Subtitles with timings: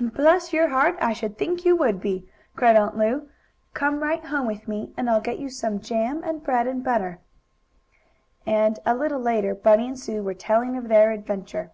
[0.00, 0.96] "Bless your heart!
[1.02, 3.28] I should think you would be!" cried Aunt Lu.
[3.74, 7.18] "Come right home with me and I'll get you some jam and bread and butter."
[8.46, 11.72] And, a little later, Bunny and Sue were telling of their adventure.